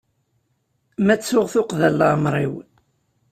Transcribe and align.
Ma 1.05 1.15
ttuɣ 1.15 1.45
tuqqda 1.53 1.87
n 1.91 1.95
leɛmer-iw. 1.99 2.53